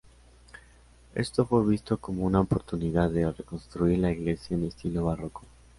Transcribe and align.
Esto 1.13 1.45
fue 1.45 1.63
visto 1.63 1.99
como 1.99 2.25
una 2.25 2.39
oportunidad 2.39 3.11
de 3.11 3.31
reconstruir 3.31 3.99
la 3.99 4.11
iglesia 4.11 4.57
en 4.57 4.63
estilo 4.63 5.05
barroco. 5.05 5.43